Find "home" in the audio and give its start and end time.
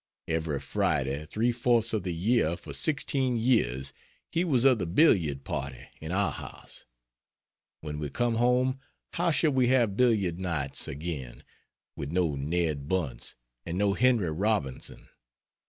8.37-8.79